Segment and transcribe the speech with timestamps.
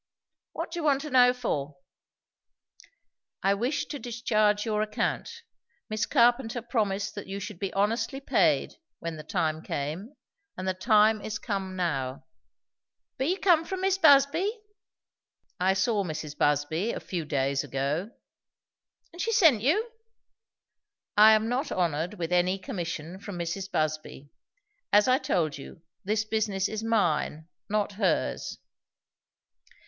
[0.53, 1.77] "What do you want to know for?"
[3.43, 5.43] "I wish to discharge your account.
[5.91, 10.15] Miss Carpenter promised that you should be honestly paid, when the time came;
[10.57, 12.25] and the time is come now."
[13.19, 14.59] "Be you come from Mis' Busby?"
[15.59, 16.35] "I saw Mrs.
[16.35, 18.09] Busby a few days ago."
[19.13, 19.91] "And she sent you?"
[21.15, 23.69] "I am not honoured with any commission from Mrs.
[23.69, 24.31] Busby.
[24.91, 28.57] As I told you, this business is mine, not hers."